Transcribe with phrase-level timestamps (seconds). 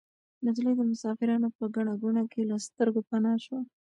[0.45, 3.59] نجلۍ د مسافرانو په ګڼه ګوڼه کې له سترګو پناه شوه.